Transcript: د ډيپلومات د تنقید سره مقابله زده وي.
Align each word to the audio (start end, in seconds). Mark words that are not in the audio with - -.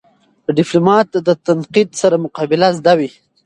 د 0.45 0.47
ډيپلومات 0.57 1.07
د 1.27 1.29
تنقید 1.47 1.89
سره 2.01 2.15
مقابله 2.25 2.67
زده 2.79 2.93
وي. 2.99 3.09